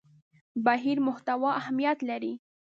بهیر 0.65 0.97
محتوا 1.07 1.49
اهمیت 1.61 1.97
لري. 2.09 2.33